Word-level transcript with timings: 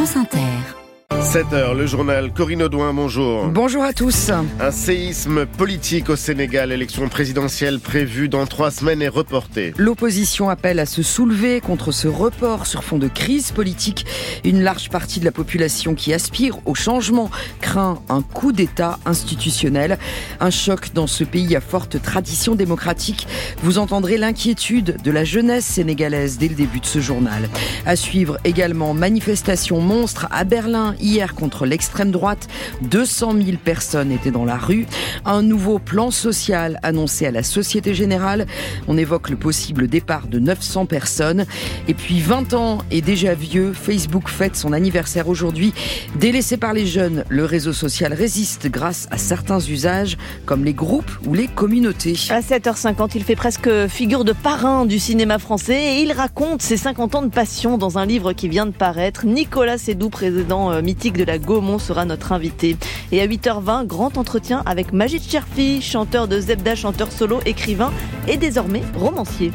France 0.00 0.16
Inter. 0.16 0.79
7h, 1.20 1.76
le 1.76 1.86
journal 1.86 2.32
Corinne 2.32 2.62
Audouin, 2.62 2.94
bonjour. 2.94 3.44
Bonjour 3.48 3.82
à 3.84 3.92
tous. 3.92 4.30
Un 4.58 4.70
séisme 4.70 5.44
politique 5.44 6.08
au 6.08 6.16
Sénégal, 6.16 6.72
élection 6.72 7.08
présidentielle 7.10 7.78
prévue 7.78 8.30
dans 8.30 8.46
trois 8.46 8.70
semaines 8.70 9.02
est 9.02 9.08
reportée. 9.08 9.74
L'opposition 9.76 10.48
appelle 10.48 10.78
à 10.78 10.86
se 10.86 11.02
soulever 11.02 11.60
contre 11.60 11.92
ce 11.92 12.08
report 12.08 12.66
sur 12.66 12.82
fond 12.82 12.96
de 12.96 13.06
crise 13.06 13.52
politique. 13.52 14.06
Une 14.44 14.62
large 14.62 14.88
partie 14.88 15.20
de 15.20 15.26
la 15.26 15.30
population 15.30 15.94
qui 15.94 16.14
aspire 16.14 16.56
au 16.64 16.74
changement 16.74 17.30
craint 17.60 18.00
un 18.08 18.22
coup 18.22 18.50
d'État 18.50 18.98
institutionnel. 19.04 19.98
Un 20.40 20.50
choc 20.50 20.94
dans 20.94 21.06
ce 21.06 21.22
pays 21.22 21.54
à 21.54 21.60
forte 21.60 22.00
tradition 22.00 22.54
démocratique. 22.54 23.28
Vous 23.62 23.76
entendrez 23.76 24.16
l'inquiétude 24.16 24.96
de 25.04 25.10
la 25.10 25.24
jeunesse 25.24 25.66
sénégalaise 25.66 26.38
dès 26.38 26.48
le 26.48 26.54
début 26.54 26.80
de 26.80 26.86
ce 26.86 27.00
journal. 27.00 27.50
À 27.84 27.94
suivre 27.94 28.38
également 28.44 28.94
manifestation 28.94 29.82
monstre 29.82 30.26
à 30.30 30.44
Berlin 30.44 30.94
hier 30.98 31.09
contre 31.34 31.66
l'extrême 31.66 32.10
droite. 32.10 32.48
200 32.82 33.32
000 33.32 33.56
personnes 33.62 34.12
étaient 34.12 34.30
dans 34.30 34.44
la 34.44 34.56
rue. 34.56 34.86
Un 35.24 35.42
nouveau 35.42 35.78
plan 35.78 36.10
social 36.10 36.78
annoncé 36.82 37.26
à 37.26 37.30
la 37.30 37.42
Société 37.42 37.94
Générale. 37.94 38.46
On 38.86 38.96
évoque 38.96 39.28
le 39.28 39.36
possible 39.36 39.88
départ 39.88 40.28
de 40.28 40.38
900 40.38 40.86
personnes. 40.86 41.46
Et 41.88 41.94
puis 41.94 42.20
20 42.20 42.54
ans 42.54 42.78
est 42.90 43.00
déjà 43.00 43.34
vieux. 43.34 43.72
Facebook 43.72 44.28
fête 44.28 44.54
son 44.54 44.72
anniversaire 44.72 45.28
aujourd'hui. 45.28 45.72
Délaissé 46.16 46.56
par 46.56 46.72
les 46.72 46.86
jeunes, 46.86 47.24
le 47.28 47.44
réseau 47.44 47.72
social 47.72 48.12
résiste 48.12 48.68
grâce 48.68 49.08
à 49.10 49.18
certains 49.18 49.60
usages 49.60 50.16
comme 50.46 50.64
les 50.64 50.74
groupes 50.74 51.10
ou 51.26 51.34
les 51.34 51.48
communautés. 51.48 52.16
À 52.30 52.40
7h50, 52.40 53.10
il 53.16 53.24
fait 53.24 53.36
presque 53.36 53.68
figure 53.88 54.24
de 54.24 54.32
parrain 54.32 54.86
du 54.86 55.00
cinéma 55.00 55.38
français 55.38 55.96
et 55.96 56.02
il 56.02 56.12
raconte 56.12 56.62
ses 56.62 56.76
50 56.76 57.14
ans 57.16 57.22
de 57.22 57.30
passion 57.30 57.78
dans 57.78 57.98
un 57.98 58.06
livre 58.06 58.32
qui 58.32 58.48
vient 58.48 58.66
de 58.66 58.70
paraître. 58.70 59.26
Nicolas 59.26 59.78
Sédou, 59.78 60.08
président 60.08 60.80
de 61.08 61.24
la 61.24 61.38
Gaumont, 61.38 61.78
sera 61.78 62.04
notre 62.04 62.32
invité. 62.32 62.76
Et 63.10 63.22
à 63.22 63.26
8h20, 63.26 63.86
grand 63.86 64.18
entretien 64.18 64.62
avec 64.66 64.92
Majid 64.92 65.22
Cherfi, 65.22 65.80
chanteur 65.80 66.28
de 66.28 66.38
Zebda, 66.38 66.74
chanteur 66.74 67.10
solo, 67.10 67.40
écrivain 67.46 67.90
et 68.28 68.36
désormais 68.36 68.82
romancier. 68.94 69.50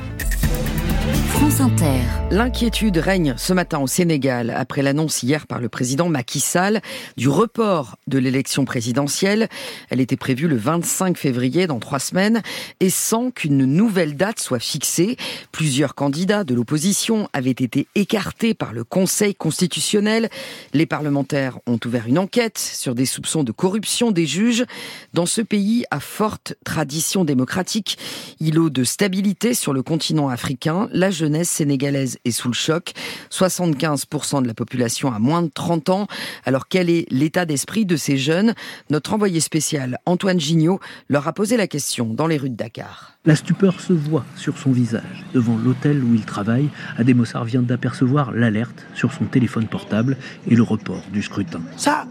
France 1.14 1.62
Inter. 1.62 2.02
L'inquiétude 2.32 2.98
règne 2.98 3.36
ce 3.38 3.54
matin 3.54 3.80
au 3.80 3.88
Sénégal 3.88 4.50
après 4.50 4.82
l'annonce 4.82 5.22
hier 5.22 5.46
par 5.46 5.60
le 5.60 5.70
président 5.70 6.10
Macky 6.10 6.40
Sall 6.40 6.82
du 7.18 7.30
report 7.30 7.98
de 8.08 8.18
l'élection 8.18 8.66
présidentielle. 8.66 9.48
Elle 9.90 10.00
était 10.02 10.16
prévue 10.16 10.48
le 10.48 10.56
25 10.56 11.18
février 11.18 11.68
dans 11.68 11.80
trois 11.80 12.00
semaines 12.00 12.42
et 12.80 12.90
sans 12.90 13.30
qu'une 13.30 13.66
nouvelle 13.66 14.16
date 14.16 14.40
soit 14.40 14.60
fixée. 14.60 15.18
Plusieurs 15.52 15.94
candidats 15.94 16.44
de 16.44 16.56
l'opposition 16.56 17.30
avaient 17.34 17.52
été 17.52 17.88
écartés 17.94 18.54
par 18.54 18.74
le 18.74 18.84
Conseil 18.84 19.36
constitutionnel. 19.36 20.30
Les 20.74 20.86
parlementaires 20.86 21.60
ont 21.68 21.80
ouvert 21.86 22.08
une 22.08 22.18
enquête 22.18 22.58
sur 22.58 22.96
des 22.96 23.06
soupçons 23.06 23.44
de 23.44 23.52
corruption 23.52 24.12
des 24.12 24.26
juges. 24.26 24.66
Dans 25.14 25.28
ce 25.28 25.42
pays 25.42 25.86
à 25.92 26.00
forte 26.00 26.56
tradition 26.66 27.24
démocratique, 27.24 27.98
îlot 28.40 28.70
de 28.70 28.84
stabilité 28.84 29.54
sur 29.54 29.74
le 29.74 29.84
continent 29.84 30.30
africain, 30.30 30.90
la 30.96 31.12
jeunesse 31.12 31.50
sénégalaise 31.50 32.18
est 32.26 32.32
sous 32.32 32.48
le 32.48 32.54
choc. 32.54 32.94
75% 33.30 34.42
de 34.42 34.48
la 34.48 34.54
population 34.54 35.12
a 35.14 35.20
moins 35.20 35.44
de 35.44 35.52
30 35.54 35.90
ans. 35.90 36.08
Alors 36.46 36.68
quel 36.68 36.90
est 36.90 37.06
l'état 37.12 37.46
d'esprit 37.46 37.86
de 37.86 37.98
ces 37.98 38.18
jeunes? 38.18 38.54
Notre 38.90 39.14
envoyé 39.14 39.40
spécial 39.42 40.00
Antoine 40.06 40.40
Gignot 40.40 40.80
leur 41.10 41.28
a 41.28 41.34
posé 41.34 41.58
la 41.58 41.68
question 41.68 42.06
dans 42.06 42.28
les 42.28 42.38
rues 42.38 42.50
de 42.50 42.56
Dakar. 42.56 43.12
La 43.26 43.36
stupeur 43.36 43.80
se 43.82 43.92
voit 43.92 44.24
sur 44.38 44.58
son 44.58 44.72
visage. 44.72 45.26
Devant 45.34 45.58
l'hôtel 45.58 46.04
où 46.04 46.14
il 46.14 46.26
travaille, 46.26 46.70
Adémossar 46.98 47.44
vient 47.44 47.62
d'apercevoir 47.62 48.32
l'alerte 48.32 48.86
sur 48.94 49.12
son 49.12 49.26
téléphone 49.26 49.68
portable 49.68 50.16
et 50.48 50.56
le 50.56 50.64
report 50.64 51.02
du 51.12 51.22
scrutin. 51.22 51.62
Ça, 51.76 52.08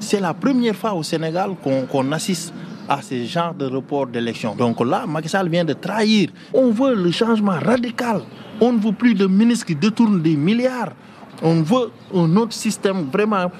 c'est 0.00 0.20
la 0.20 0.34
première 0.34 0.74
fois 0.76 0.94
au 0.94 1.02
Sénégal 1.02 1.52
qu'on 1.62 1.86
qu 1.86 2.12
assiste 2.12 2.52
à 2.88 3.02
ce 3.02 3.24
genre 3.24 3.54
de 3.54 3.66
report 3.66 4.06
d'élection. 4.06 4.54
Donc 4.54 4.80
là, 4.84 5.04
Macky 5.06 5.28
Sall 5.28 5.48
vient 5.48 5.64
de 5.64 5.72
trahir. 5.72 6.30
On 6.52 6.70
veut 6.70 6.94
le 6.94 7.10
changement 7.10 7.58
radical. 7.58 8.22
On 8.60 8.72
ne 8.72 8.78
veut 8.78 8.92
plus 8.92 9.14
de 9.14 9.26
ministres 9.26 9.66
qui 9.66 9.74
détournent 9.74 10.22
des 10.22 10.36
milliards. 10.36 10.92
On 11.42 11.62
veut 11.62 11.90
un 12.14 12.36
autre 12.36 12.54
système 12.54 13.06
vraiment 13.12 13.50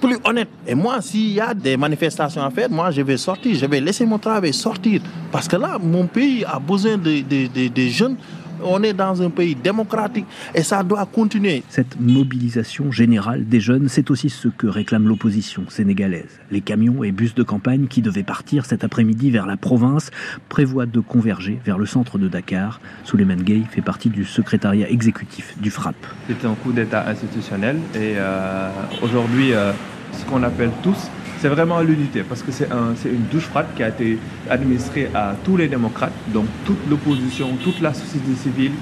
plus 0.00 0.16
honnête. 0.24 0.48
Et 0.66 0.74
moi, 0.74 1.00
s'il 1.00 1.32
y 1.32 1.40
a 1.40 1.52
des 1.52 1.76
manifestations 1.76 2.42
à 2.42 2.50
faire, 2.50 2.70
moi, 2.70 2.90
je 2.90 3.02
vais 3.02 3.16
sortir, 3.16 3.54
je 3.54 3.66
vais 3.66 3.80
laisser 3.80 4.06
mon 4.06 4.18
travail 4.18 4.54
sortir. 4.54 5.00
Parce 5.30 5.48
que 5.48 5.56
là, 5.56 5.78
mon 5.80 6.06
pays 6.06 6.44
a 6.44 6.58
besoin 6.58 6.96
de, 6.96 7.20
de, 7.20 7.46
de, 7.48 7.68
de 7.68 7.82
jeunes 7.88 8.16
on 8.62 8.82
est 8.82 8.92
dans 8.92 9.20
un 9.22 9.30
pays 9.30 9.54
démocratique 9.54 10.26
et 10.54 10.62
ça 10.62 10.82
doit 10.82 11.06
continuer. 11.06 11.62
Cette 11.68 12.00
mobilisation 12.00 12.90
générale 12.90 13.46
des 13.46 13.60
jeunes, 13.60 13.88
c'est 13.88 14.10
aussi 14.10 14.30
ce 14.30 14.48
que 14.48 14.66
réclame 14.66 15.06
l'opposition 15.08 15.64
sénégalaise. 15.68 16.40
Les 16.50 16.60
camions 16.60 17.04
et 17.04 17.12
bus 17.12 17.34
de 17.34 17.42
campagne 17.42 17.86
qui 17.86 18.02
devaient 18.02 18.22
partir 18.22 18.66
cet 18.66 18.84
après-midi 18.84 19.30
vers 19.30 19.46
la 19.46 19.56
province 19.56 20.10
prévoient 20.48 20.86
de 20.86 21.00
converger 21.00 21.58
vers 21.64 21.78
le 21.78 21.86
centre 21.86 22.18
de 22.18 22.28
Dakar. 22.28 22.80
Souleymane 23.04 23.42
Gueye 23.42 23.64
fait 23.70 23.82
partie 23.82 24.10
du 24.10 24.24
secrétariat 24.24 24.88
exécutif 24.90 25.56
du 25.60 25.70
FRAP. 25.70 25.96
C'est 26.28 26.46
un 26.46 26.54
coup 26.54 26.72
d'État 26.72 27.06
institutionnel 27.08 27.76
et 27.94 28.14
euh, 28.16 28.70
aujourd'hui, 29.02 29.52
euh, 29.52 29.72
ce 30.12 30.24
qu'on 30.24 30.42
appelle 30.42 30.70
tous 30.82 31.10
c'est 31.40 31.48
vraiment 31.48 31.80
l'unité, 31.80 32.22
parce 32.22 32.42
que 32.42 32.52
c'est 32.52 32.70
un, 32.70 32.94
une 33.04 33.26
douche 33.30 33.44
froide 33.44 33.66
qui 33.76 33.82
a 33.82 33.88
été 33.88 34.18
administrée 34.50 35.08
à 35.14 35.34
tous 35.44 35.56
les 35.56 35.68
démocrates, 35.68 36.12
donc 36.32 36.46
toute 36.64 36.78
l'opposition, 36.90 37.56
toute 37.62 37.80
la 37.80 37.94
société 37.94 38.34
civile. 38.34 38.72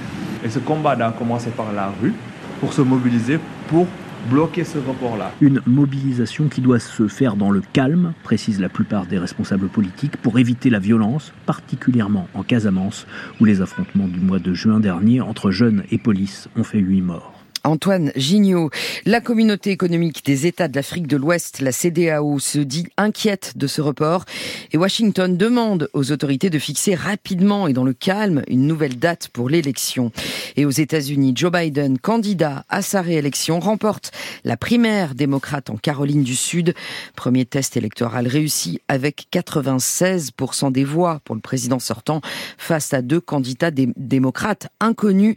Et 0.45 0.49
ce 0.49 0.59
combat 0.59 0.93
a 0.93 1.13
commencé 1.13 1.51
par 1.51 1.73
la 1.73 1.93
rue 2.01 2.15
pour 2.61 2.73
se 2.73 2.83
mobiliser 2.83 3.39
pour 3.69 3.87
bloquer 4.31 4.65
ce 4.65 4.79
report-là. 4.79 5.33
Une 5.41 5.61
mobilisation 5.67 6.49
qui 6.49 6.61
doit 6.61 6.79
se 6.79 7.07
faire 7.09 7.37
dans 7.37 7.51
le 7.51 7.63
calme, 7.73 8.13
précisent 8.23 8.61
la 8.61 8.69
plupart 8.69 9.07
des 9.07 9.19
responsables 9.19 9.69
politiques, 9.69 10.17
pour 10.17 10.39
éviter 10.39 10.71
la 10.71 10.79
violence, 10.79 11.33
particulièrement 11.45 12.27
en 12.35 12.43
Casamance, 12.43 13.07
où 13.41 13.45
les 13.45 13.61
affrontements 13.61 14.09
du 14.09 14.21
mois 14.21 14.39
de 14.39 14.53
juin 14.53 14.81
dernier 14.81 15.21
entre 15.21 15.51
jeunes 15.51 15.85
et 15.91 15.99
police 15.99 16.49
ont 16.57 16.65
fait 16.65 16.81
huit 16.81 17.03
morts. 17.03 17.36
Antoine 17.67 18.13
Gignot. 18.17 18.71
La 19.05 19.21
communauté 19.21 19.71
économique 19.71 20.25
des 20.25 20.47
États 20.47 20.69
de 20.69 20.77
l'Afrique 20.77 21.07
de 21.07 21.17
l'Ouest, 21.17 21.61
la 21.61 21.73
CDAO, 21.73 22.39
se 22.39 22.59
dit 22.59 22.87
inquiète 22.97 23.53
de 23.57 23.67
ce 23.67 23.81
report 23.81 24.25
et 24.73 24.77
Washington 24.77 25.37
demande 25.37 25.91
aux 25.93 26.13
autorités 26.13 26.49
de 26.49 26.59
fixer 26.59 26.95
rapidement 26.95 27.67
et 27.67 27.73
dans 27.73 27.85
le 27.85 27.93
calme 27.93 28.43
une 28.49 28.67
nouvelle 28.67 28.99
date 28.99 29.29
pour 29.29 29.49
l'élection. 29.49 30.13
Et 30.57 30.65
aux 30.65 30.71
États-Unis, 30.71 31.33
Joe 31.35 31.51
Biden, 31.51 31.99
candidat 31.99 32.65
à 32.69 32.83
sa 32.83 33.03
réélection, 33.03 33.59
remporte 33.59 34.13
la 34.45 34.57
primaire 34.57 35.15
démocrate 35.15 35.69
en 35.71 35.77
Caroline 35.77 36.23
du 36.23 36.37
Sud. 36.37 36.75
Premier 37.17 37.45
test 37.45 37.77
électoral 37.77 38.29
réussi 38.29 38.81
avec 38.89 39.27
96% 39.33 40.71
des 40.71 40.85
voix 40.85 41.21
pour 41.25 41.35
le 41.35 41.41
président 41.41 41.79
sortant 41.79 42.21
face 42.59 42.95
à 42.95 43.03
deux 43.03 43.21
candidats 43.21 43.71
dé 43.71 43.89
démocrates 43.97 44.69
inconnus. 44.81 45.35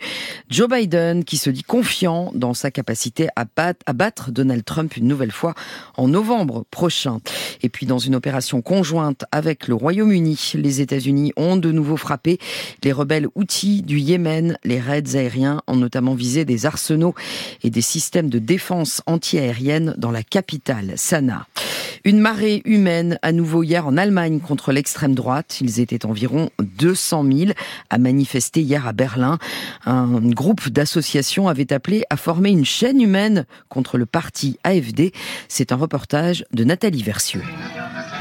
Joe 0.50 0.70
Biden 0.70 1.24
qui 1.24 1.38
se 1.38 1.50
dit 1.50 1.64
confiant 1.64 2.19
dans 2.34 2.54
sa 2.54 2.72
capacité 2.72 3.28
à 3.36 3.46
battre, 3.46 3.84
à 3.86 3.94
battre, 3.94 4.32
Donald 4.32 4.64
Trump 4.64 4.98
une 4.98 5.08
nouvelle 5.08 5.32
fois 5.32 5.54
en 5.98 6.08
novembre 6.08 6.66
prochain. 6.72 7.20
Et 7.62 7.70
puis 7.70 7.86
dans 7.86 8.00
une 8.00 8.16
opération 8.16 8.62
conjointe 8.62 9.26
avec 9.32 9.68
le 9.68 9.76
Royaume-Uni, 9.76 10.54
les 10.56 10.82
États-Unis 10.82 11.34
ont 11.36 11.58
de 11.58 11.72
nouveau 11.72 11.98
frappé 11.98 12.40
les 12.84 12.92
rebelles 12.92 13.28
outils 13.36 13.82
du 13.82 14.00
Yémen. 14.00 14.58
Les 14.64 14.80
raids 14.80 15.16
aériens 15.16 15.62
ont 15.68 15.76
notamment 15.76 16.16
visé 16.16 16.46
des 16.46 16.66
arsenaux 16.66 17.16
et 17.64 17.70
des 17.70 17.82
systèmes 17.82 18.30
de 18.30 18.40
défense 18.40 19.02
antiaérienne 19.06 19.96
dans 19.98 20.12
la 20.12 20.24
capitale, 20.24 20.94
Sanaa. 20.96 21.46
Une 22.06 22.20
marée 22.20 22.62
humaine 22.66 23.20
à 23.22 23.32
nouveau 23.32 23.64
hier 23.64 23.86
en 23.86 23.98
Allemagne 23.98 24.40
contre 24.40 24.72
l'extrême 24.72 25.16
droite. 25.16 25.60
Ils 25.62 25.80
étaient 25.80 26.06
environ 26.06 26.50
200 26.60 27.26
000 27.32 27.52
à 27.90 27.98
manifester 27.98 28.62
hier 28.62 28.88
à 28.88 28.94
Berlin. 28.94 29.38
Un 29.86 30.20
groupe 30.22 30.70
d'associations 30.70 31.48
avait 31.48 31.74
appelé 31.74 32.04
à 32.10 32.18
former 32.18 32.52
une 32.52 32.66
chaîne 32.66 33.02
humaine 33.02 33.46
contre 33.68 33.98
le 33.98 34.06
parti 34.06 34.58
AFD. 34.64 35.12
C'est 35.48 35.72
un 35.72 35.76
reportage 35.76 36.46
de 36.54 36.64
Nathalie 36.64 37.04
Versieux. 37.04 37.44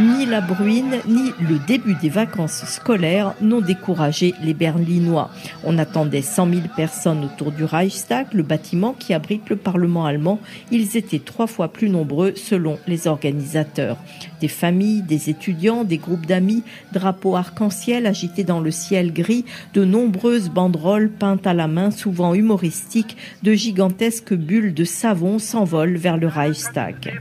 Ni 0.00 0.26
la 0.26 0.40
bruine, 0.40 0.98
ni 1.08 1.32
le 1.40 1.58
début 1.66 1.96
des 1.96 2.08
vacances 2.08 2.64
scolaires 2.66 3.34
n'ont 3.40 3.60
découragé 3.60 4.32
les 4.40 4.54
Berlinois. 4.54 5.28
On 5.64 5.76
attendait 5.76 6.22
100 6.22 6.50
000 6.50 6.60
personnes 6.76 7.24
autour 7.24 7.50
du 7.50 7.64
Reichstag, 7.64 8.28
le 8.32 8.44
bâtiment 8.44 8.92
qui 8.92 9.12
abrite 9.12 9.50
le 9.50 9.56
Parlement 9.56 10.06
allemand. 10.06 10.38
Ils 10.70 10.96
étaient 10.96 11.18
trois 11.18 11.48
fois 11.48 11.72
plus 11.72 11.90
nombreux 11.90 12.34
selon 12.36 12.78
les 12.86 13.08
organisateurs. 13.08 13.96
Des 14.40 14.46
familles, 14.46 15.02
des 15.02 15.30
étudiants, 15.30 15.82
des 15.82 15.98
groupes 15.98 16.26
d'amis, 16.26 16.62
drapeaux 16.92 17.34
arc-en-ciel 17.34 18.06
agités 18.06 18.44
dans 18.44 18.60
le 18.60 18.70
ciel 18.70 19.12
gris, 19.12 19.44
de 19.74 19.84
nombreuses 19.84 20.48
banderoles 20.48 21.10
peintes 21.10 21.48
à 21.48 21.54
la 21.54 21.66
main, 21.66 21.90
souvent 21.90 22.34
humoristiques, 22.34 23.16
de 23.42 23.52
gigantesques 23.52 24.34
bulles 24.34 24.74
de 24.74 24.84
savon 24.84 25.40
s'envolent 25.40 25.96
vers 25.96 26.18
le 26.18 26.28
Reichstag. 26.28 27.20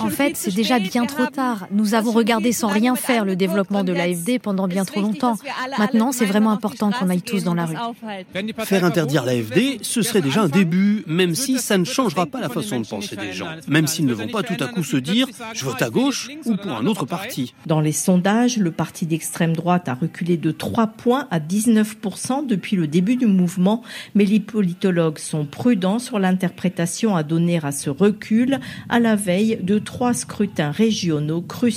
En 0.00 0.08
fait, 0.08 0.36
c'est 0.36 0.54
déjà 0.54 0.80
bien 0.80 1.06
trop 1.06 1.26
tard. 1.26 1.68
Nous 1.84 1.92
avons 1.92 2.12
regardé 2.12 2.52
sans 2.52 2.68
rien 2.68 2.96
faire 2.96 3.26
le 3.26 3.36
développement 3.36 3.84
de 3.84 3.92
l'AFD 3.92 4.38
pendant 4.40 4.66
bien 4.66 4.86
trop 4.86 5.02
longtemps. 5.02 5.36
Maintenant, 5.78 6.12
c'est 6.12 6.24
vraiment 6.24 6.50
important 6.50 6.90
qu'on 6.90 7.10
aille 7.10 7.20
tous 7.20 7.44
dans 7.44 7.52
la 7.52 7.66
rue. 7.66 7.76
Faire 8.60 8.86
interdire 8.86 9.26
l'AFD, 9.26 9.80
ce 9.82 10.00
serait 10.00 10.22
déjà 10.22 10.42
un 10.44 10.48
début, 10.48 11.04
même 11.06 11.34
si 11.34 11.58
ça 11.58 11.76
ne 11.76 11.84
changera 11.84 12.24
pas 12.24 12.40
la 12.40 12.48
façon 12.48 12.80
de 12.80 12.86
penser 12.86 13.16
des 13.16 13.34
gens. 13.34 13.48
Même 13.68 13.86
s'ils 13.86 14.06
ne 14.06 14.14
vont 14.14 14.28
pas 14.28 14.42
tout 14.42 14.56
à 14.64 14.68
coup 14.68 14.82
se 14.82 14.96
dire 14.96 15.26
je 15.52 15.62
vote 15.66 15.82
à 15.82 15.90
gauche 15.90 16.30
ou 16.46 16.56
pour 16.56 16.72
un 16.72 16.86
autre 16.86 17.04
parti. 17.04 17.52
Dans 17.66 17.82
les 17.82 17.92
sondages, 17.92 18.56
le 18.56 18.70
parti 18.70 19.04
d'extrême 19.04 19.54
droite 19.54 19.86
a 19.90 19.94
reculé 19.94 20.38
de 20.38 20.52
3 20.52 20.86
points 20.86 21.28
à 21.30 21.38
19% 21.38 22.46
depuis 22.46 22.76
le 22.76 22.86
début 22.86 23.16
du 23.16 23.26
mouvement, 23.26 23.82
mais 24.14 24.24
les 24.24 24.40
politologues 24.40 25.18
sont 25.18 25.44
prudents 25.44 25.98
sur 25.98 26.18
l'interprétation 26.18 27.14
à 27.14 27.22
donner 27.22 27.60
à 27.62 27.72
ce 27.72 27.90
recul 27.90 28.58
à 28.88 29.00
la 29.00 29.16
veille 29.16 29.58
de 29.62 29.78
trois 29.78 30.14
scrutins 30.14 30.70
régionaux 30.70 31.42
cruciaux 31.42 31.73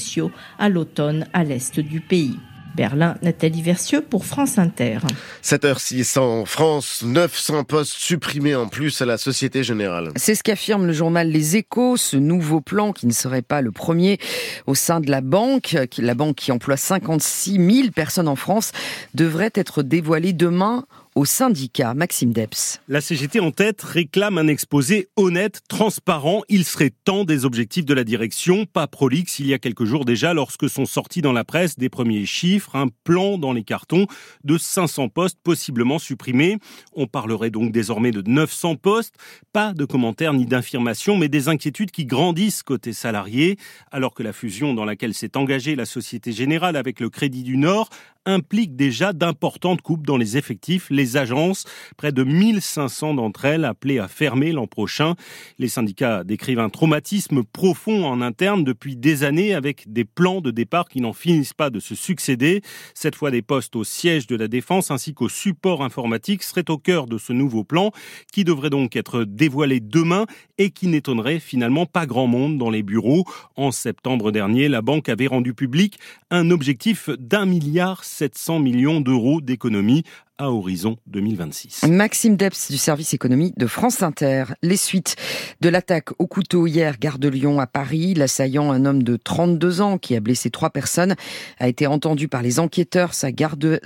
à 0.59 0.69
l'automne 0.69 1.27
à 1.33 1.43
l'est 1.43 1.79
du 1.79 2.01
pays. 2.01 2.37
Berlin, 2.77 3.15
Nathalie 3.23 3.63
Versieux 3.63 4.01
pour 4.01 4.23
France 4.23 4.59
Inter. 4.59 4.99
7h06 5.43 6.19
en 6.19 6.45
France, 6.45 7.01
900 7.03 7.63
postes 7.63 7.93
supprimés 7.93 8.53
en 8.53 8.67
plus 8.67 9.01
à 9.01 9.05
la 9.05 9.17
Société 9.17 9.63
Générale. 9.63 10.11
C'est 10.15 10.35
ce 10.35 10.43
qu'affirme 10.43 10.85
le 10.85 10.93
journal 10.93 11.27
Les 11.27 11.55
Échos, 11.55 11.97
ce 11.97 12.17
nouveau 12.17 12.61
plan 12.61 12.93
qui 12.93 13.07
ne 13.07 13.13
serait 13.13 13.41
pas 13.41 13.61
le 13.61 13.71
premier 13.71 14.19
au 14.67 14.75
sein 14.75 14.99
de 14.99 15.09
la 15.09 15.21
banque, 15.21 15.75
la 15.97 16.13
banque 16.13 16.35
qui 16.35 16.51
emploie 16.51 16.77
56 16.77 17.53
000 17.53 17.89
personnes 17.95 18.27
en 18.27 18.35
France, 18.35 18.71
devrait 19.15 19.51
être 19.55 19.81
dévoilé 19.81 20.33
demain 20.33 20.85
au 21.17 21.25
syndicat. 21.25 21.95
Maxime 21.95 22.31
Deps. 22.31 22.79
La 22.87 23.01
CGT 23.01 23.39
en 23.39 23.49
tête 23.49 23.81
réclame 23.81 24.37
un 24.37 24.47
exposé 24.47 25.07
honnête, 25.15 25.61
transparent. 25.67 26.43
Il 26.47 26.63
serait 26.63 26.91
temps 26.91 27.23
des 27.23 27.43
objectifs 27.43 27.85
de 27.85 27.95
la 27.95 28.03
direction, 28.03 28.65
pas 28.65 28.85
prolixe 28.85 29.39
il 29.39 29.47
y 29.47 29.53
a 29.55 29.57
quelques 29.57 29.85
jours 29.85 30.05
déjà 30.05 30.35
lorsque 30.35 30.69
sont 30.69 30.85
sortis 30.85 31.23
dans 31.23 31.33
la 31.33 31.43
presse 31.43 31.79
des 31.79 31.89
premiers 31.89 32.27
chiffres, 32.27 32.75
un 32.75 32.89
plan 33.03 33.39
dans 33.39 33.51
les 33.51 33.63
cartons 33.63 34.05
de 34.43 34.59
500 34.59 35.09
postes 35.09 35.39
possiblement 35.43 35.97
supprimés. 35.97 36.59
On 36.93 37.07
parlerait 37.07 37.49
donc 37.49 37.71
désormais 37.71 38.11
de 38.11 38.21
900 38.21 38.75
postes. 38.75 39.15
Pas 39.53 39.73
de 39.73 39.85
commentaires 39.85 40.33
ni 40.33 40.45
d'informations, 40.45 41.17
mais 41.17 41.29
des 41.29 41.49
inquiétudes 41.49 41.89
qui 41.89 42.05
grandissent 42.05 42.61
côté 42.61 42.93
salariés, 42.93 43.57
alors 43.91 44.13
que 44.13 44.21
la 44.21 44.33
fusion 44.33 44.75
dans 44.75 44.85
laquelle 44.85 45.15
s'est 45.15 45.35
engagée 45.35 45.75
la 45.75 45.85
Société 45.87 46.31
Générale 46.31 46.75
avec 46.75 46.99
le 46.99 47.09
Crédit 47.09 47.41
du 47.41 47.57
Nord 47.57 47.89
implique 48.27 48.75
déjà 48.75 49.13
d'importantes 49.13 49.81
coupes 49.81 50.05
dans 50.05 50.17
les 50.17 50.37
effectifs. 50.37 50.87
Les 50.91 51.17
agences, 51.17 51.65
près 51.97 52.11
de 52.11 52.23
1500 52.23 53.15
d'entre 53.15 53.45
elles, 53.45 53.65
appelées 53.65 53.97
à 53.97 54.07
fermer 54.07 54.51
l'an 54.51 54.67
prochain. 54.67 55.15
Les 55.57 55.69
syndicats 55.69 56.23
décrivent 56.23 56.59
un 56.59 56.69
traumatisme 56.69 57.43
profond 57.43 58.05
en 58.05 58.21
interne 58.21 58.63
depuis 58.63 58.95
des 58.95 59.23
années 59.23 59.53
avec 59.53 59.91
des 59.91 60.05
plans 60.05 60.41
de 60.41 60.51
départ 60.51 60.89
qui 60.89 61.01
n'en 61.01 61.13
finissent 61.13 61.53
pas 61.53 61.69
de 61.69 61.79
se 61.79 61.95
succéder. 61.95 62.61
Cette 62.93 63.15
fois, 63.15 63.31
des 63.31 63.41
postes 63.41 63.75
au 63.75 63.83
siège 63.83 64.27
de 64.27 64.35
la 64.35 64.47
défense 64.47 64.91
ainsi 64.91 65.13
qu'au 65.13 65.29
support 65.29 65.83
informatique 65.83 66.43
seraient 66.43 66.69
au 66.69 66.77
cœur 66.77 67.07
de 67.07 67.17
ce 67.17 67.33
nouveau 67.33 67.63
plan 67.63 67.91
qui 68.33 68.43
devrait 68.43 68.69
donc 68.69 68.95
être 68.95 69.23
dévoilé 69.23 69.79
demain 69.79 70.25
et 70.57 70.71
qui 70.71 70.87
n'étonnerait 70.87 71.39
finalement 71.39 71.85
pas 71.85 72.05
grand 72.05 72.27
monde 72.27 72.57
dans 72.57 72.69
les 72.69 72.83
bureaux. 72.83 73.25
En 73.55 73.71
septembre 73.71 74.31
dernier, 74.31 74.67
la 74.67 74.81
banque 74.81 75.09
avait 75.09 75.27
rendu 75.27 75.53
public 75.53 75.99
un 76.29 76.51
objectif 76.51 77.09
d'un 77.19 77.45
milliard 77.45 78.03
700 78.03 78.59
millions 78.59 79.01
d'euros 79.01 79.41
d'économies 79.41 80.03
à 80.37 80.51
horizon 80.51 80.97
2026. 81.07 81.85
Maxime 81.89 82.35
Deps 82.35 82.69
du 82.69 82.77
service 82.77 83.13
économie 83.13 83.53
de 83.57 83.65
France 83.65 84.03
Inter. 84.03 84.45
Les 84.61 84.77
suites 84.77 85.15
de 85.61 85.69
l'attaque 85.69 86.09
au 86.19 86.27
couteau 86.27 86.67
hier, 86.67 86.99
gare 86.99 87.17
de 87.17 87.27
Lyon 87.27 87.59
à 87.59 87.65
Paris. 87.65 88.13
L'assaillant, 88.13 88.71
un 88.71 88.85
homme 88.85 89.01
de 89.01 89.15
32 89.15 89.81
ans 89.81 89.97
qui 89.97 90.15
a 90.15 90.19
blessé 90.19 90.51
trois 90.51 90.69
personnes, 90.69 91.15
a 91.59 91.67
été 91.67 91.87
entendu 91.87 92.27
par 92.27 92.43
les 92.43 92.59
enquêteurs. 92.59 93.15
Sa 93.15 93.31
garde 93.31 93.79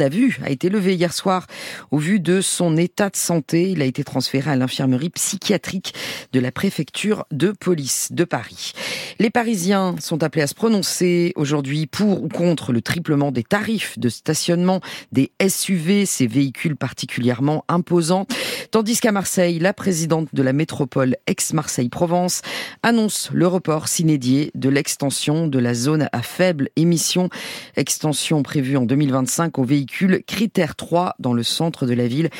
à 0.00 0.08
vue 0.08 0.38
a 0.44 0.50
été 0.50 0.68
levée 0.68 0.94
hier 0.94 1.12
soir 1.12 1.46
au 1.92 1.98
vu 1.98 2.18
de 2.18 2.40
son 2.40 2.76
état 2.76 3.08
de 3.08 3.16
santé. 3.16 3.70
Il 3.70 3.80
a 3.80 3.84
été 3.84 4.02
transféré 4.02 4.50
à 4.50 4.56
l'infirmerie 4.56 5.10
psychiatrique 5.10 5.94
de 6.32 6.40
la 6.40 6.50
préfecture 6.50 7.26
de 7.30 7.52
police 7.52 8.08
de 8.10 8.24
Paris. 8.24 8.72
Les 9.20 9.30
Parisiens 9.30 9.94
sont 10.00 10.22
appelés 10.24 10.42
à 10.42 10.46
se 10.48 10.54
prononcer 10.54 11.32
aujourd'hui 11.36 11.86
pour 11.86 12.24
ou 12.24 12.28
contre 12.28 12.72
le 12.72 12.82
triplement 12.82 13.30
des 13.30 13.44
tarifs 13.44 13.98
de 13.98 14.08
stationnement 14.08 14.80
des 15.12 15.30
SUV 15.46 15.75
ces 16.06 16.26
véhicules 16.26 16.76
particulièrement 16.76 17.64
imposants. 17.68 18.26
Tandis 18.70 18.98
qu'à 18.98 19.12
Marseille, 19.12 19.58
la 19.58 19.72
présidente 19.72 20.28
de 20.32 20.42
la 20.42 20.52
métropole 20.52 21.16
ex-Marseille-Provence 21.26 22.42
annonce 22.82 23.30
le 23.32 23.46
report 23.46 23.88
s'inédié 23.88 24.50
de 24.54 24.68
l'extension 24.68 25.46
de 25.46 25.58
la 25.58 25.74
zone 25.74 26.08
à 26.12 26.22
faible 26.22 26.70
émission. 26.76 27.28
Extension 27.76 28.42
prévue 28.42 28.76
en 28.76 28.82
2025 28.84 29.58
aux 29.58 29.64
véhicules 29.64 30.22
critère 30.26 30.76
3 30.76 31.14
dans 31.18 31.32
le 31.32 31.42
centre 31.42 31.86
de 31.86 31.94
la 31.94 32.06
ville. 32.06 32.30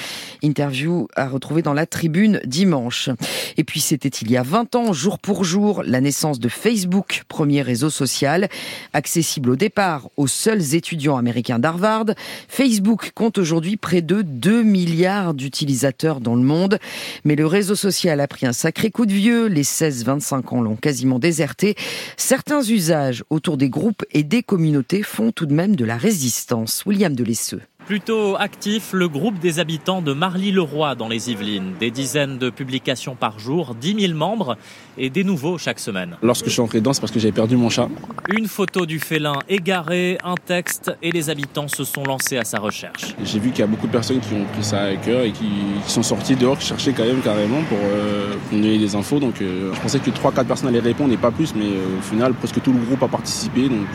Interview 0.42 1.08
à 1.14 1.28
retrouver 1.28 1.62
dans 1.62 1.74
la 1.74 1.86
tribune 1.86 2.40
dimanche. 2.44 3.10
Et 3.56 3.64
puis 3.64 3.80
c'était 3.80 4.08
il 4.08 4.30
y 4.30 4.36
a 4.36 4.42
20 4.42 4.74
ans, 4.76 4.92
jour 4.92 5.18
pour 5.18 5.44
jour, 5.44 5.82
la 5.84 6.00
naissance 6.00 6.40
de 6.40 6.48
Facebook, 6.48 7.22
premier 7.28 7.62
réseau 7.62 7.90
social, 7.90 8.48
accessible 8.92 9.50
au 9.50 9.56
départ 9.56 10.08
aux 10.16 10.26
seuls 10.26 10.74
étudiants 10.74 11.16
américains 11.16 11.58
d'Harvard. 11.58 12.06
Facebook 12.48 13.12
aujourd'hui 13.36 13.76
près 13.76 14.02
de 14.02 14.22
2 14.22 14.62
milliards 14.62 15.34
d'utilisateurs 15.34 16.20
dans 16.20 16.34
le 16.34 16.42
monde. 16.42 16.78
Mais 17.24 17.36
le 17.36 17.46
réseau 17.46 17.74
social 17.74 18.20
a 18.20 18.28
pris 18.28 18.46
un 18.46 18.52
sacré 18.52 18.90
coup 18.90 19.06
de 19.06 19.12
vieux. 19.12 19.46
Les 19.46 19.64
16-25 19.64 20.54
ans 20.54 20.60
l'ont 20.60 20.76
quasiment 20.76 21.18
déserté. 21.18 21.74
Certains 22.16 22.62
usages 22.62 23.24
autour 23.30 23.56
des 23.56 23.68
groupes 23.68 24.04
et 24.12 24.22
des 24.22 24.42
communautés 24.42 25.02
font 25.02 25.32
tout 25.32 25.46
de 25.46 25.54
même 25.54 25.76
de 25.76 25.84
la 25.84 25.96
résistance. 25.96 26.84
William 26.86 27.14
Delesseux. 27.14 27.62
Plutôt 27.86 28.34
actif, 28.36 28.92
le 28.92 29.08
groupe 29.08 29.38
des 29.38 29.60
habitants 29.60 30.02
de 30.02 30.12
Marly-le-Roi 30.12 30.96
dans 30.96 31.06
les 31.06 31.30
Yvelines. 31.30 31.74
Des 31.78 31.92
dizaines 31.92 32.36
de 32.36 32.50
publications 32.50 33.14
par 33.14 33.38
jour, 33.38 33.76
10 33.76 34.00
000 34.08 34.14
membres 34.14 34.56
et 34.98 35.08
des 35.08 35.22
nouveaux 35.22 35.56
chaque 35.56 35.78
semaine. 35.78 36.16
Lorsque 36.20 36.46
je 36.46 36.50
suis 36.50 36.60
entré 36.60 36.80
dedans, 36.80 36.92
c'est 36.92 37.00
parce 37.00 37.12
que 37.12 37.20
j'avais 37.20 37.30
perdu 37.30 37.56
mon 37.56 37.70
chat. 37.70 37.88
Une 38.36 38.48
photo 38.48 38.86
du 38.86 38.98
félin 38.98 39.34
égaré, 39.48 40.18
un 40.24 40.34
texte 40.34 40.90
et 41.00 41.12
les 41.12 41.30
habitants 41.30 41.68
se 41.68 41.84
sont 41.84 42.02
lancés 42.02 42.38
à 42.38 42.44
sa 42.44 42.58
recherche. 42.58 43.14
J'ai 43.22 43.38
vu 43.38 43.50
qu'il 43.50 43.60
y 43.60 43.62
a 43.62 43.68
beaucoup 43.68 43.86
de 43.86 43.92
personnes 43.92 44.18
qui 44.18 44.34
ont 44.34 44.44
pris 44.52 44.64
ça 44.64 44.82
à 44.82 44.96
cœur 44.96 45.22
et 45.22 45.30
qui, 45.30 45.46
sont 45.86 46.02
sorties 46.02 46.34
dehors, 46.34 46.58
qui 46.58 46.66
cherchaient 46.66 46.92
quand 46.92 47.04
même 47.04 47.20
carrément 47.20 47.62
pour, 47.68 47.78
euh, 47.80 48.34
donner 48.50 48.78
des 48.78 48.96
infos. 48.96 49.20
Donc 49.20 49.40
euh, 49.40 49.72
je 49.72 49.80
pensais 49.80 50.00
que 50.00 50.10
3-4 50.10 50.44
personnes 50.44 50.68
allaient 50.70 50.80
répondre 50.80 51.12
et 51.12 51.16
pas 51.16 51.30
plus, 51.30 51.54
mais 51.54 51.66
euh, 51.66 51.98
au 51.98 52.02
final, 52.02 52.34
presque 52.34 52.60
tout 52.60 52.72
le 52.72 52.80
groupe 52.80 53.02
a 53.04 53.08
participé. 53.08 53.68
Donc 53.68 53.86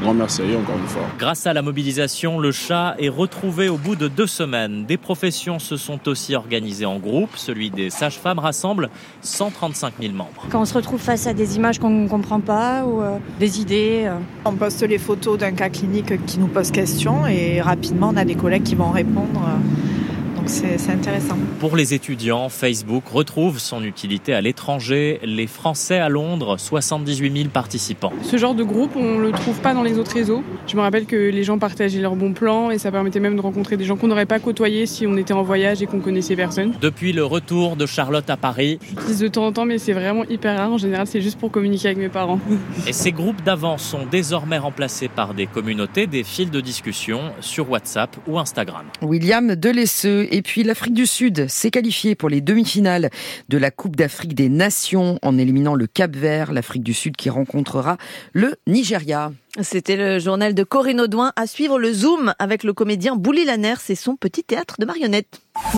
grand 0.00 0.14
merci 0.14 0.42
à 0.42 0.44
eux 0.44 0.56
encore 0.56 0.78
une 0.78 0.86
fois. 0.86 1.02
Grâce 1.18 1.44
à 1.48 1.52
la 1.52 1.62
mobilisation, 1.62 2.38
le 2.38 2.52
chat 2.52 2.94
est 3.00 3.08
retrouvé 3.16 3.68
au 3.68 3.78
bout 3.78 3.96
de 3.96 4.08
deux 4.08 4.26
semaines. 4.26 4.84
Des 4.84 4.96
professions 4.96 5.58
se 5.58 5.76
sont 5.76 6.06
aussi 6.08 6.34
organisées 6.34 6.86
en 6.86 6.98
groupe. 6.98 7.30
Celui 7.36 7.70
des 7.70 7.90
sages-femmes 7.90 8.38
rassemble 8.38 8.90
135 9.22 9.94
000 10.00 10.12
membres. 10.12 10.46
Quand 10.50 10.60
on 10.60 10.64
se 10.64 10.74
retrouve 10.74 11.00
face 11.00 11.26
à 11.26 11.32
des 11.32 11.56
images 11.56 11.78
qu'on 11.78 11.90
ne 11.90 12.08
comprend 12.08 12.40
pas 12.40 12.84
ou 12.84 13.00
euh, 13.00 13.18
des 13.40 13.60
idées. 13.60 14.04
Euh. 14.06 14.18
On 14.44 14.52
poste 14.52 14.82
les 14.82 14.98
photos 14.98 15.38
d'un 15.38 15.52
cas 15.52 15.70
clinique 15.70 16.24
qui 16.26 16.38
nous 16.38 16.48
pose 16.48 16.70
question 16.70 17.26
et 17.26 17.60
rapidement 17.60 18.10
on 18.12 18.16
a 18.16 18.24
des 18.24 18.34
collègues 18.34 18.64
qui 18.64 18.74
vont 18.74 18.90
répondre. 18.90 19.40
Euh, 19.42 19.95
c'est 20.46 20.90
intéressant. 20.90 21.36
Pour 21.60 21.76
les 21.76 21.94
étudiants, 21.94 22.48
Facebook 22.48 23.06
retrouve 23.08 23.58
son 23.58 23.82
utilité 23.82 24.34
à 24.34 24.40
l'étranger. 24.40 25.20
Les 25.22 25.46
Français 25.46 25.98
à 25.98 26.08
Londres, 26.08 26.56
78 26.58 27.36
000 27.36 27.48
participants. 27.48 28.12
Ce 28.22 28.36
genre 28.36 28.54
de 28.54 28.62
groupe, 28.62 28.92
on 28.96 29.18
ne 29.18 29.22
le 29.22 29.32
trouve 29.32 29.60
pas 29.60 29.74
dans 29.74 29.82
les 29.82 29.98
autres 29.98 30.12
réseaux. 30.12 30.42
Je 30.66 30.76
me 30.76 30.80
rappelle 30.80 31.06
que 31.06 31.16
les 31.16 31.44
gens 31.44 31.58
partageaient 31.58 32.00
leurs 32.00 32.16
bons 32.16 32.32
plans 32.32 32.70
et 32.70 32.78
ça 32.78 32.90
permettait 32.90 33.20
même 33.20 33.36
de 33.36 33.40
rencontrer 33.40 33.76
des 33.76 33.84
gens 33.84 33.96
qu'on 33.96 34.08
n'aurait 34.08 34.26
pas 34.26 34.38
côtoyés 34.38 34.86
si 34.86 35.06
on 35.06 35.16
était 35.16 35.34
en 35.34 35.42
voyage 35.42 35.82
et 35.82 35.86
qu'on 35.86 36.00
connaissait 36.00 36.36
personne. 36.36 36.74
Depuis 36.80 37.12
le 37.12 37.24
retour 37.24 37.76
de 37.76 37.86
Charlotte 37.86 38.28
à 38.30 38.36
Paris. 38.36 38.78
J'utilise 38.88 39.20
de 39.20 39.28
temps 39.28 39.46
en 39.46 39.52
temps, 39.52 39.64
mais 39.64 39.78
c'est 39.78 39.92
vraiment 39.92 40.24
hyper 40.24 40.56
rare. 40.56 40.72
En 40.72 40.78
général, 40.78 41.06
c'est 41.06 41.20
juste 41.20 41.38
pour 41.38 41.50
communiquer 41.50 41.88
avec 41.88 41.98
mes 41.98 42.08
parents. 42.08 42.38
Et 42.86 42.92
ces 42.92 43.12
groupes 43.12 43.42
d'avant 43.42 43.78
sont 43.78 44.06
désormais 44.10 44.58
remplacés 44.58 45.08
par 45.08 45.34
des 45.34 45.46
communautés, 45.46 46.06
des 46.06 46.24
fils 46.24 46.50
de 46.50 46.60
discussion 46.60 47.20
sur 47.40 47.70
WhatsApp 47.70 48.16
ou 48.26 48.38
Instagram. 48.38 48.84
William 49.02 49.54
Delesseux 49.54 50.28
et 50.36 50.42
puis 50.42 50.64
l'Afrique 50.64 50.92
du 50.92 51.06
Sud 51.06 51.48
s'est 51.48 51.70
qualifiée 51.70 52.14
pour 52.14 52.28
les 52.28 52.42
demi-finales 52.42 53.08
de 53.48 53.56
la 53.56 53.70
Coupe 53.70 53.96
d'Afrique 53.96 54.34
des 54.34 54.50
Nations 54.50 55.18
en 55.22 55.38
éliminant 55.38 55.74
le 55.74 55.86
Cap 55.86 56.14
Vert, 56.14 56.52
l'Afrique 56.52 56.82
du 56.82 56.92
Sud 56.92 57.16
qui 57.16 57.30
rencontrera 57.30 57.96
le 58.34 58.56
Nigeria. 58.66 59.32
C'était 59.62 59.96
le 59.96 60.18
journal 60.18 60.54
de 60.54 60.62
Corinne 60.62 61.00
Audouin 61.00 61.32
à 61.36 61.46
suivre 61.46 61.78
le 61.78 61.90
Zoom 61.90 62.34
avec 62.38 62.64
le 62.64 62.74
comédien 62.74 63.16
Bouli 63.16 63.46
Lanner, 63.46 63.76
c'est 63.80 63.94
son 63.94 64.14
petit 64.14 64.44
théâtre 64.44 64.74
de 64.78 64.84
marionnettes. 64.84 65.40